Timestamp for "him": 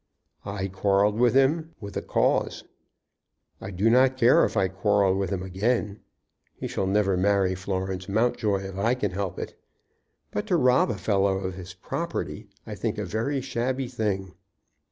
1.35-1.75, 5.29-5.43